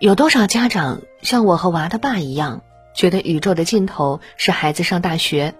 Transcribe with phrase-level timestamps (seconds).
[0.00, 2.62] 有多少家长像我和娃他爸一样，
[2.94, 5.54] 觉得宇宙的尽头是孩子上大学？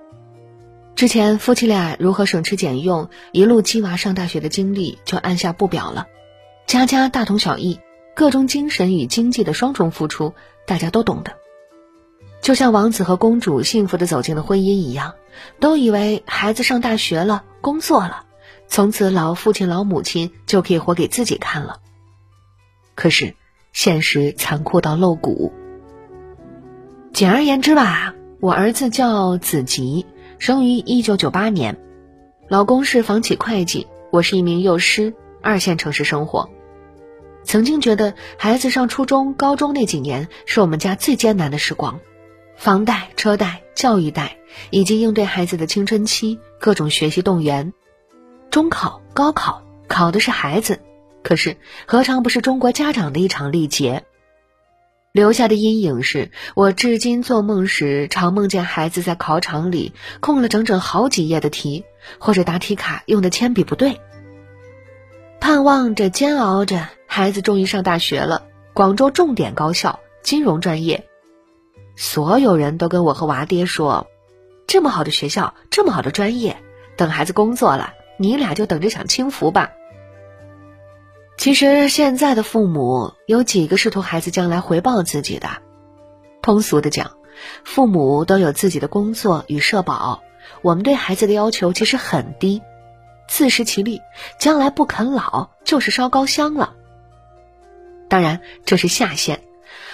[0.95, 6.07] 之前夫妻俩如何省吃俭用，一路鸡娃上大学的经历就按下不表了。
[6.69, 7.81] 家家大同小异，
[8.15, 10.35] 各种精神与经济的双重付出，
[10.67, 11.33] 大家都懂的。
[12.41, 15.15] 就像王子和公主幸福的走进了婚姻一样，
[15.59, 18.25] 都以为孩子上大学了，工作了，
[18.69, 21.81] 从此老父亲老母亲就可以活给自己看了。
[22.95, 23.35] 可是，
[23.73, 25.53] 现实残酷到露骨。
[27.13, 30.07] 简而言之吧，我儿子叫子吉，
[30.39, 31.79] 生于一九九八年，
[32.49, 36.49] 老公是房企会计，我是一名幼师，二线城市生活。
[37.45, 41.99] 曾经觉得孩子上初中、高中那几年是我们家最艰难的时光，
[42.57, 44.37] 房贷、车贷、教育贷，
[44.71, 47.73] 以及应对孩子的青春期各种学习动员。
[48.51, 50.81] 中考、高考考的是孩子，
[51.23, 54.05] 可是何尝不是中国家长的一场历劫？
[55.13, 61.85] 留下的阴影是我至今做梦时常梦见孩子在考场里空了整整好几页的题，
[62.19, 64.01] 或者答题卡用的铅笔不对。
[65.41, 71.07] 盼望着、煎熬着，孩子终于上大学了，广州重点高校金融专业。
[71.97, 74.09] 所有人都跟我和娃爹说
[74.69, 76.59] ：“这么好的学校，这么好的专业，
[76.97, 79.71] 等孩子工作了，你俩就等着享清福吧。”
[81.39, 85.49] 其实现在的父母有几个是图孩子将来回报自己的？
[86.43, 87.13] 通俗的讲，
[87.65, 90.21] 父母都有自己的工作与社保，
[90.63, 92.61] 我们对孩子的要求其实很低。
[93.29, 94.03] 自食其力，
[94.41, 96.75] 将来不啃老就是烧高香了。
[98.09, 99.45] 当然，这是下限。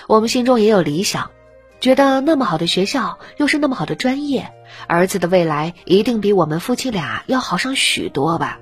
[0.06, 1.30] 我们心中也有理想，
[1.78, 4.50] 觉得那么好的学校，又是那么好的专业，
[4.86, 8.60] 儿子的未来一定比我们夫妻俩要好上许多吧。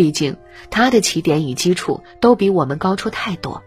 [0.00, 0.38] 毕竟
[0.70, 3.62] 他的起点与基础都比我们高出太多。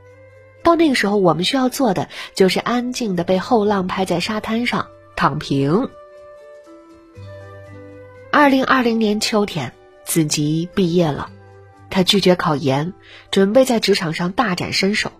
[0.64, 5.90] 到那个时候，我们需要做的就是安静的被后浪拍在沙滩上躺平。
[8.32, 9.74] 二零二零年秋天。
[10.06, 11.30] 子吉毕业了，
[11.92, 12.94] 他拒绝考研，
[13.30, 15.12] 准备在职场上大展身手。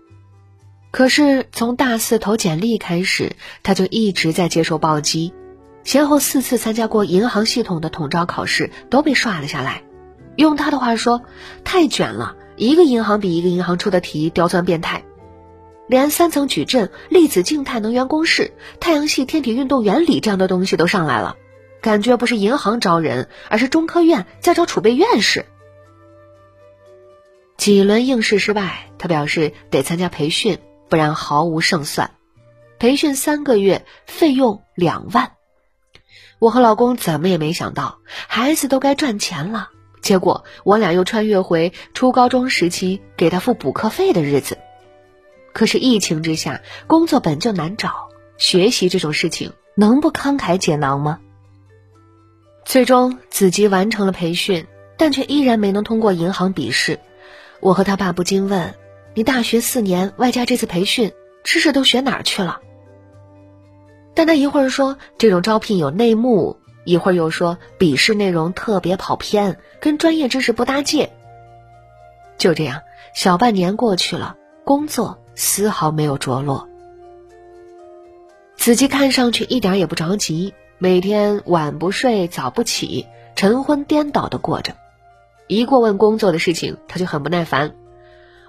[0.90, 5.32] 可是从大四投简历开始，他就一直在接受暴击，
[5.84, 9.83] 先后四次参加过银行系统的统招考试都被刷了下来。
[10.36, 11.22] 用他的话说，
[11.64, 15.04] 太卷了，一个银行比一个银行出的题刁钻变态，
[15.86, 21.36] 连三层矩阵、粒子静态能源公式、太阳系天体运动原理这样的东西都上来了。
[21.80, 25.44] 感觉不是银行招人，而是中科院在招储备院士。
[27.58, 30.58] 几轮应试失败，他表示得参加培训，
[30.88, 32.12] 不然毫无胜算。
[32.78, 35.32] 培训三个月，费用两万。
[36.38, 39.68] 我和老公怎么也没想到，孩子都该赚钱了，
[40.04, 44.58] 结果我俩又穿越回初高中时期给他付补课费的日子。
[45.54, 51.20] 可是疫情之下，工作本就难找，学习这种事情能不慷慨解囊吗？
[52.66, 54.66] 最终，子吉完成了培训，
[54.98, 57.00] 但却依然没能通过银行笔试。
[57.60, 58.74] 我和他爸不禁问
[59.14, 61.10] ：“你大学四年外加这次培训，
[61.44, 62.60] 知识都学哪儿去了？”
[64.12, 71.10] 但他一会儿说这种招聘有内幕，一会儿又说笔试内容特别跑偏，跟专业知识不搭界。
[72.38, 72.82] 就这样，
[73.14, 76.68] 小半年过去了，工作丝毫没有着落。
[78.56, 80.54] 子吉看上去一点也不着急。
[80.78, 83.06] 每天晚不睡早不起，
[83.36, 84.74] 晨昏颠倒的过着。
[85.46, 87.74] 一过问工作的事情，他就很不耐烦。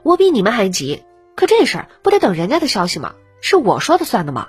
[0.03, 1.03] 我比你们还急，
[1.35, 3.13] 可这事儿不得等人家的消息吗？
[3.41, 4.47] 是我说的算的吗？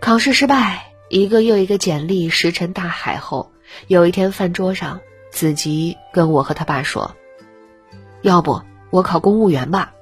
[0.00, 3.50] 考试失败，一个又一个简历石沉大海后，
[3.86, 7.14] 有一天饭桌上，子吉跟我和他爸说
[8.22, 9.92] ：“要不我考公务员吧。”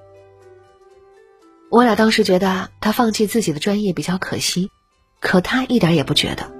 [1.70, 4.70] 我俩当时觉得他放弃自己的专业比较可惜。
[5.18, 6.52] 可他一点也不觉得。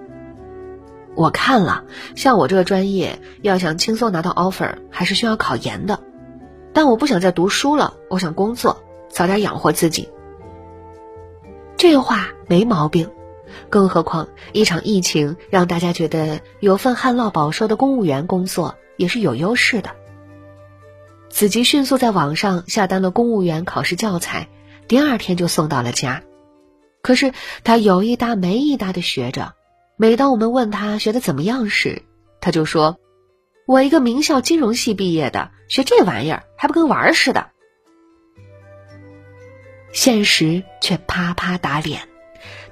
[1.14, 1.84] 我看了，
[2.16, 6.00] 像我这个专业，要想轻松拿到 offer，还是需要考研的。
[6.72, 10.08] 但我不想再读书了，我想工作，早点养活自己。
[11.76, 13.10] 这话没毛病，
[13.68, 19.90] 更何况一场疫情让大家觉得有份旱涝保收的公务员工作也是有优势的。
[21.28, 24.48] 子吉迅速在网上下单了公务员考试教材，
[24.88, 26.22] 第二天就送到了家。
[27.02, 27.32] 可是
[27.62, 29.54] 他有一搭没一搭的学着，
[29.96, 32.02] 每当我们问他学的怎么样时，
[32.40, 32.98] 他就说
[33.66, 37.50] ：“我一个名校金融系毕业的，学这玩意儿还不跟玩儿似的。”
[39.92, 42.08] 现实却啪啪打脸，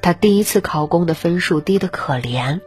[0.05, 2.61] 他第一次考公的分数低得可怜。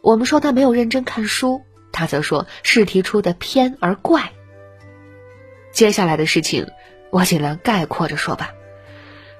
[0.00, 4.30] 我们说他没有认真看书，他则说试题出的偏而怪。
[5.72, 6.68] 接下来的事情
[7.10, 8.52] 我尽量概括着说吧。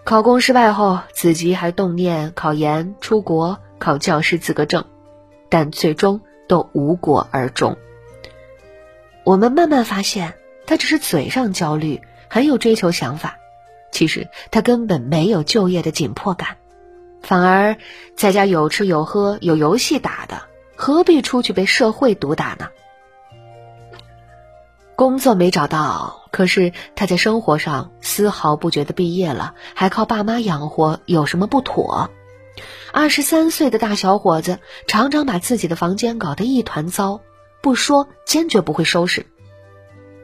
[0.03, 4.85] 考公失败后，子吉还动念考研、出国、考教师资格证，
[5.49, 7.77] 但最终都无果而终。
[9.23, 10.35] 我们慢慢发现，
[10.67, 13.37] 他只是嘴上焦虑，很有追求想法，
[13.93, 16.57] 其实他根本没有就业的紧迫感，
[17.27, 17.77] 反而
[18.15, 20.43] 在家有吃有喝有游戏打的，
[20.77, 22.69] 何必出去被社会毒打呢？
[24.95, 32.11] 工作没找到，可是他在生活上丝毫不觉得毕业了还靠爸妈养活有什么不妥。
[32.93, 37.21] 二十三岁的大小伙子常常把自己的房间搞得一团糟，
[37.61, 39.27] 不说坚决不会收拾。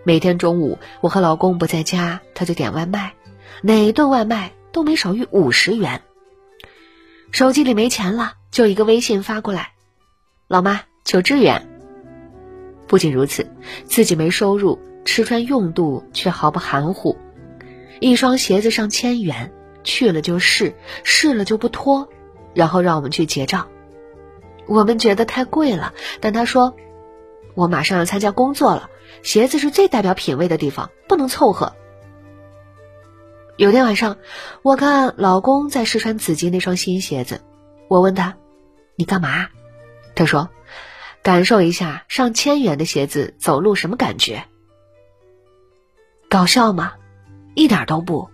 [0.04, 3.14] 每天中午我和老公不在家，他就点外卖，
[3.60, 6.00] 哪顿外卖都没少于五十元。
[7.32, 9.70] 手机里没钱了，就一个微信发过来
[10.48, 11.66] ：“老妈求支援。”
[12.86, 13.50] 不仅如此，
[13.86, 17.16] 自己没收入，吃穿用度却毫不含糊。
[18.00, 19.50] 一双鞋子上千元，
[19.82, 20.74] 去了就试，
[21.04, 22.06] 试了就不脱，
[22.52, 23.68] 然后让我们去结账。
[24.66, 26.76] 我们觉得太贵了，但他说
[27.56, 28.90] ：“我马上要参加工作了，
[29.22, 31.72] 鞋子是最代表品味的地方，不能凑合。”
[33.56, 34.18] 有天晚上，
[34.62, 37.40] 我看老公在试穿子吉那双新鞋子，
[37.88, 38.36] 我问他
[38.96, 39.48] ：“你干嘛？”
[40.14, 40.50] 他说。
[41.22, 44.42] 感受一下上千元的鞋子走路什么感觉？
[46.28, 46.94] 搞笑吗？
[47.54, 48.28] 一点都不。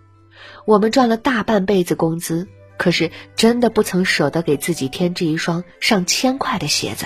[0.65, 2.49] 我们赚了大半辈子工资，
[2.79, 7.05] 可是真的不曾舍得给自己添置一双上千块的鞋子。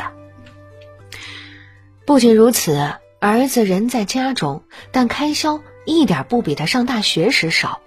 [2.07, 4.63] 不仅如此，儿子人在家中，
[4.93, 7.81] 但开销一点不比他上大学时少。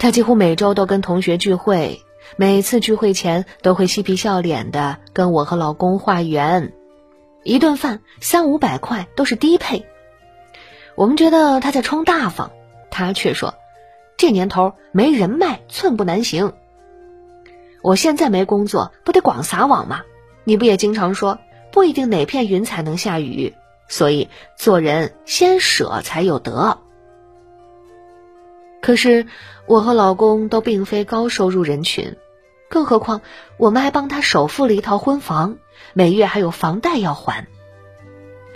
[0.00, 2.00] 他几乎每周都跟同学聚会，
[2.38, 6.72] 每次聚会前都会嬉皮笑脸的跟我和老公化缘。
[7.44, 9.84] 一顿饭三五百块都是低配，
[10.94, 12.50] 我们觉得他在充大方，
[12.90, 13.52] 他却说
[14.16, 16.54] ：“这年头没人脉寸步难行。”
[17.84, 20.00] 我现在没工作，不得广撒网吗？
[20.44, 21.38] 你不也经常说
[21.72, 23.54] 不一定哪片云彩能下雨，
[23.86, 26.78] 所以做人先舍才有得。
[28.80, 29.26] 可是
[29.66, 32.16] 我和老公都并非高收入人群，
[32.68, 33.20] 更何况
[33.58, 35.58] 我们还帮他首付了一套婚房。
[35.92, 37.46] 每月还有房贷要还，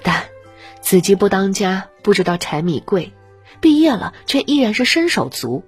[0.03, 0.25] 但
[0.83, 3.13] 子吉不当家，不知道柴米贵，
[3.61, 5.65] 毕业了却依然是身手足。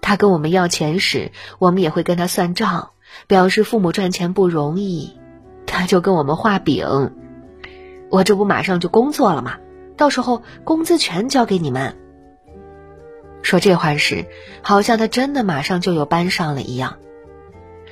[0.00, 2.90] 他跟我们要钱时，我们也会跟他算账，
[3.26, 5.16] 表示父母赚钱不容易。
[5.66, 7.12] 他就跟我们画饼
[8.10, 9.58] ：“我这不马上就工作了吗？
[9.96, 11.96] 到时候工资全交给你们。”
[13.42, 14.26] 说这话时，
[14.62, 16.98] 好像他真的马上就有班上了一样。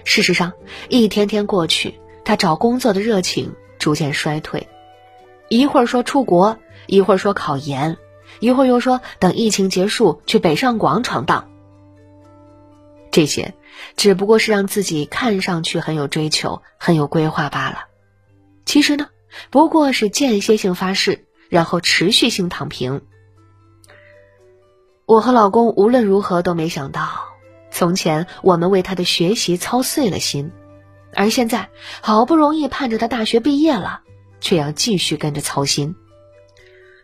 [0.05, 0.53] 事实上，
[0.89, 2.01] 一天天过去。
[2.25, 4.67] 他找工作的热情逐渐衰退，
[5.49, 6.59] 一会儿说出国，
[6.89, 7.99] 一会儿说考研，
[8.41, 11.49] 一会儿又说等疫情结束去北上广闯荡。
[13.13, 13.55] 这些
[13.97, 17.85] 只不过是让自己看上去很有追求、很有规划罢了。
[18.65, 19.07] 其实呢，
[19.51, 23.03] 不过是间歇性发誓，然后持续性躺平。
[25.07, 27.09] 我和老公无论如何都没想到，
[27.71, 30.51] 从前我们为他的学习操碎了心。
[31.15, 31.69] 而现在，
[32.01, 34.01] 好不容易盼着他大学毕业了，
[34.41, 35.95] 却要继续跟着操心。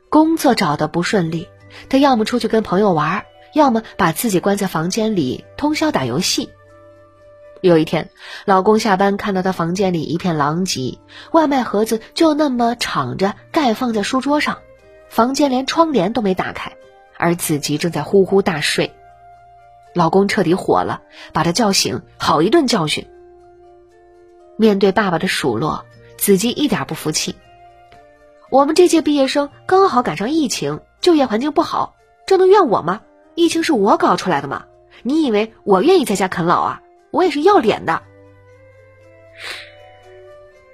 [0.09, 1.47] 工作找的不顺利，
[1.89, 6.51] 他要么出去跟朋友玩，要么把自己关在房间里通宵打游戏。
[7.61, 8.11] 有一天，
[8.45, 10.99] 老公下班看到他房间里一片狼藉，
[11.31, 14.59] 外卖盒子就那么敞着盖放在书桌上，
[15.09, 16.73] 房间连窗帘都没打开，
[17.23, 18.93] 而子吉正在呼呼大睡。
[19.95, 21.03] 老公彻底火了，
[21.33, 23.09] 把他叫醒，好一顿教训。
[24.57, 25.87] 面对爸爸的数落，
[26.19, 27.37] 子吉一点不服气。
[28.51, 31.95] 我们这届毕业生刚好赶上疫情，就业环境不好，
[32.27, 33.03] 这能怨我吗？
[33.37, 34.65] 疫情是我搞出来的吗？
[35.05, 36.83] 你以为我愿意在家啃老啊？
[37.13, 38.03] 我也是要脸的。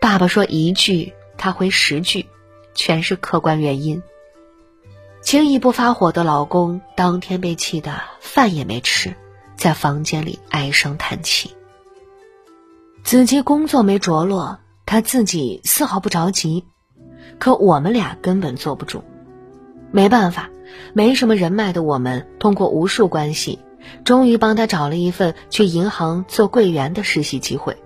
[0.01, 2.27] 爸爸说一句，他回十句，
[2.75, 4.03] 全是客观原因。
[5.29, 9.15] 轻易不发火的老公，当天被气得饭也没吃，
[9.59, 11.55] 在房间里唉声叹气。
[13.05, 16.65] 子吉工作没着落，他自己丝毫不着急，
[17.39, 19.05] 可我们俩根本坐不住。
[19.91, 20.49] 没办法，
[20.95, 23.59] 没什么人脉的我们，通过无数关系，
[24.05, 27.77] 终于帮他找了一份去银行做柜员的实习机会。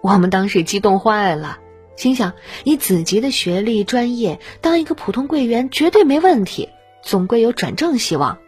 [0.00, 1.58] 我们当时激动坏了，
[1.96, 2.32] 心想
[2.64, 6.68] 以子杰的学历专业，当一个普通柜员绝对没问题，
[7.02, 8.38] 总归有转正希望。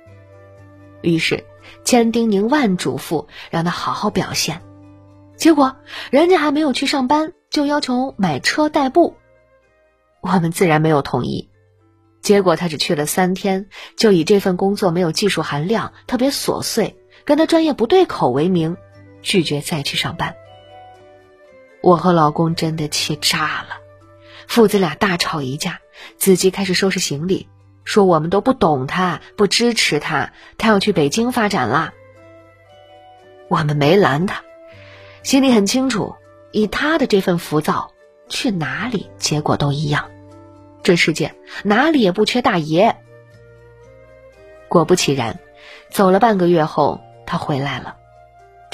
[1.03, 1.45] 于是
[1.85, 4.63] 千叮咛万嘱咐，让他好好表现。
[5.37, 5.77] 结果，
[6.11, 9.17] 人家还没有去上班，就要求买车代步，
[10.21, 11.51] 我们自然没有同意。
[12.23, 16.97] 结果他只去了三天，就以这份工作没有技术含量、特别琐碎、
[17.27, 18.79] 跟他专业不对口为名，
[19.21, 20.35] 拒绝再去上班。
[21.85, 23.77] 我和老公真的气炸了，
[24.49, 25.81] 父子俩大吵一架。
[26.17, 27.47] 子琪开始收拾行李，
[27.85, 31.93] 说我们都不懂他，不支持他，他要去北京发展了。
[33.49, 34.45] 我们没拦他，
[35.23, 36.15] 心里很清楚，
[36.53, 37.91] 以他的这份浮躁，
[38.31, 40.11] 去哪里结果都一样。
[40.83, 42.97] 这世界哪里也不缺大爷。
[44.69, 45.39] 果不其然，
[45.91, 47.97] 走了半个月后，他回来了。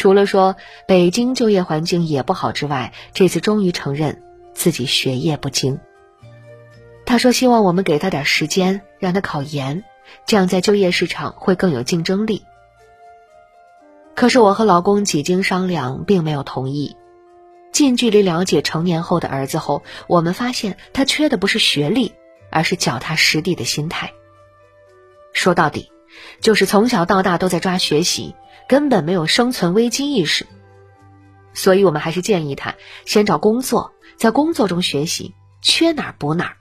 [0.01, 4.23] 除了说北京就业环境也不好之外，这次终于承认
[4.55, 5.79] 自己学业不精。
[7.05, 9.85] 他说希望我们给他点时间，让他考研，
[10.25, 12.47] 这样在就业市场会更有竞争力。
[14.15, 16.97] 可是我和老公几经商量，并没有同意。
[17.71, 22.15] 近距离了解成年后的儿子后，我们发现他缺的不是学历，
[22.51, 24.15] 而是脚踏实地的心态。
[25.35, 25.93] 说到底，
[26.41, 28.35] 就是从小到大都在抓学习。
[28.71, 30.47] 根本没有生存危机意识，
[31.53, 36.57] 所以我们还是建议他先找工作，在工作中学习，缺哪儿补哪儿。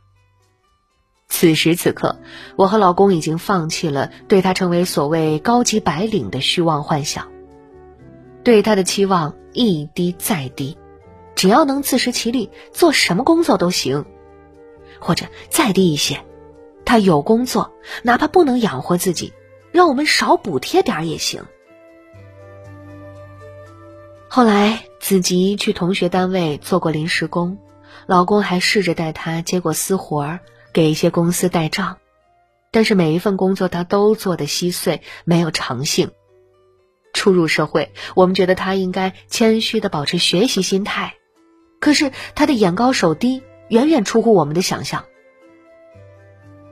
[1.28, 2.20] 此时此刻，
[2.56, 7.28] 我和老公已经放弃了对他成为所谓高级白领的虚妄幻想，
[8.44, 10.80] 对他的期望一低再低，
[11.36, 14.04] 只要能自食其力，做什么工作都行，
[15.00, 16.26] 或者再低一些，
[16.86, 19.32] 他有工作，哪怕不能养活自己，
[19.72, 21.46] 让我们少补贴点也行。
[24.32, 27.58] 后来，子吉去同学单位做过临时工，
[28.06, 30.40] 老公还试着带她接过私活儿，
[30.72, 31.98] 给一些公司代账，
[32.70, 36.12] 但是每一份工作他都做得稀碎，没有长性。
[37.12, 41.16] 初入社会，我们觉得他应该谦虚的保持学习心态，
[41.80, 45.06] 可是他的眼高手低，远远出乎我们的想象。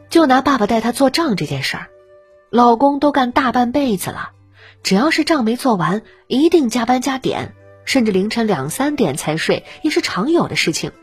[0.09, 1.87] 就拿爸爸带他做账这件事儿，
[2.51, 4.29] 老公都干大半辈子了。
[4.87, 7.53] 只要是账没做完，一定加班加点，
[7.83, 10.93] 甚至凌晨两三点才睡，也是常有的事情。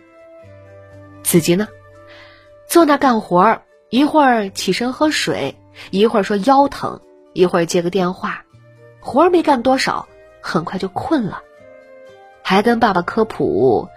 [1.23, 1.69] 子吉呢，
[2.67, 5.57] 坐那干活儿，一会儿起身喝水，
[5.91, 7.03] 一会儿说腰疼，
[7.35, 8.47] 一会儿接个电话，
[9.01, 10.09] 活儿没干多少，
[10.41, 11.43] 很快就困了，
[12.43, 13.91] 还跟爸爸科普，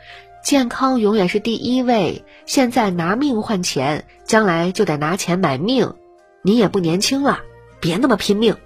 [0.43, 5.95] 健康永远是第一位，现在拿命换钱，将来就得拿钱买命，
[6.41, 7.39] 你也不年轻了，
[7.79, 8.57] 别那么拼命。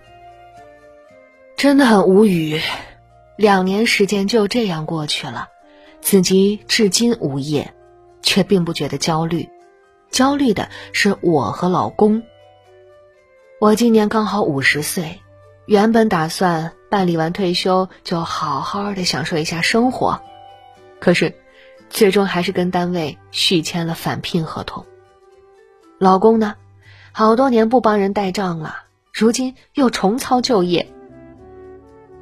[1.61, 2.59] 真的很无语，
[3.35, 5.49] 两年时间就这样过去了，
[6.01, 7.71] 子吉至今无业，
[8.23, 9.47] 却并不觉得焦虑，
[10.09, 12.23] 焦虑的是我和老公。
[13.59, 15.19] 我今年刚好五十岁，
[15.67, 20.19] 原本打算办理完退休就好好的享受一下生活，
[20.99, 21.35] 可是，
[21.91, 24.87] 最终还是跟单位续签了返聘合同。
[25.99, 26.55] 老公呢，
[27.11, 28.77] 好多年不帮人带账了，
[29.13, 30.91] 如今又重操旧业。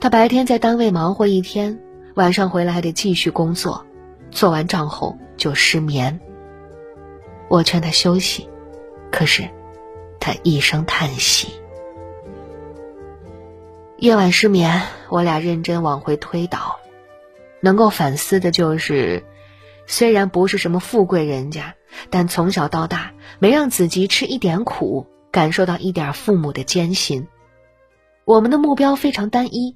[0.01, 1.77] 他白天在单位忙活一天，
[2.15, 3.85] 晚上回来还得继续工作，
[4.31, 6.17] 做完账后就失眠。
[7.49, 8.47] 我劝他休息，
[9.11, 9.49] 可是
[10.17, 11.49] 他一声叹息。
[13.97, 16.79] 夜晚失眠，我俩认真往回推导，
[17.59, 19.25] 能够反思的就是，
[19.85, 21.75] 虽然不是什么富贵人家，
[22.09, 27.27] 但从小到大没让子吉吃一点苦，感受到一点父母的艰辛。
[28.23, 29.75] 我们的目标非常单一。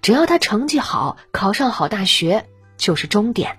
[0.00, 3.58] 只要他成绩好，考上好大学就是终点。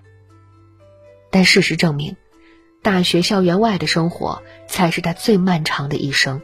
[1.31, 2.17] 但事实证明，
[2.81, 6.41] 大学校园外的生活才是他最漫长的一生。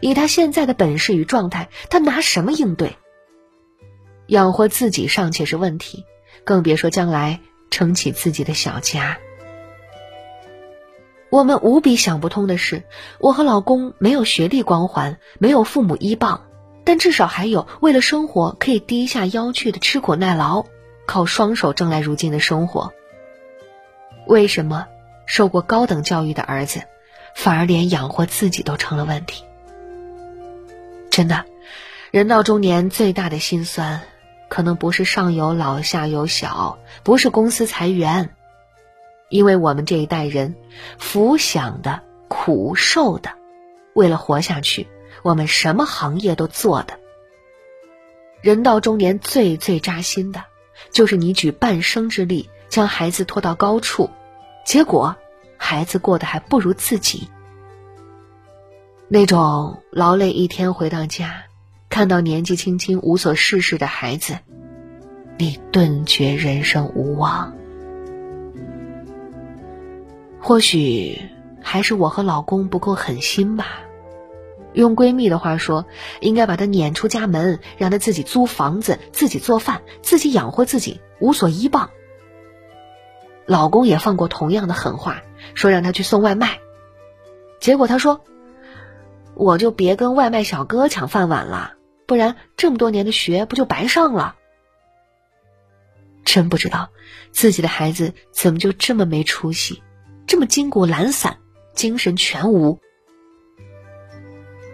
[0.00, 2.96] 以他现在的本事与状态，他拿什么应对？
[4.26, 6.04] 养活自己尚且是问题，
[6.44, 9.18] 更别说将来撑起自己的小家。
[11.30, 12.84] 我们无比想不通的是，
[13.18, 16.42] 我和老公没有学历光环，没有父母依傍。
[16.84, 20.66] 但至少还有为了生活可以低下腰去的吃苦耐劳，
[21.06, 22.92] 靠双手挣来如今的生活。
[24.26, 24.86] 为什么
[25.26, 26.82] 受过高等教育的儿子，
[27.34, 29.44] 反而连养活自己都成了问题？
[31.10, 31.44] 真的，
[32.10, 34.02] 人到中年最大的心酸，
[34.48, 38.34] 可能不是上有老下有小，不是公司裁员，
[39.28, 40.54] 因为我们这一代人，
[40.98, 43.30] 福享的苦受的，
[43.94, 44.88] 为了活下去。
[45.24, 47.00] 我们什么行业都做的，
[48.42, 50.44] 人到中年最最扎心的，
[50.92, 54.10] 就是你举半生之力将孩子拖到高处，
[54.66, 55.16] 结果
[55.56, 57.30] 孩子过得还不如自己。
[59.08, 61.44] 那种劳累一天回到家，
[61.88, 64.38] 看到年纪轻轻无所事事的孩子，
[65.38, 67.56] 你顿觉人生无望。
[70.38, 71.18] 或许
[71.62, 73.78] 还是我和老公不够狠心吧？
[74.74, 75.86] 用闺蜜的话说，
[76.20, 81.90] 应该把他撵出家门，让他自己租房子、自己做饭、自己养活自己，无所依傍。
[83.46, 85.22] 老公也放过同样的狠话，
[85.54, 86.58] 说让他去送外卖。
[87.60, 88.24] 结果他说
[89.34, 91.74] ：“我就别跟外卖小哥抢饭碗了，
[92.06, 94.36] 不然这么多年的学不就白上了？”
[96.24, 96.88] 真不知道
[97.30, 99.82] 自己的孩子怎么就这么没出息，
[100.26, 101.36] 这么筋骨懒散，
[101.74, 102.80] 精神全无。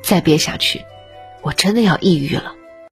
[0.03, 0.85] 再憋下去，
[1.43, 2.55] 我真的要抑郁了。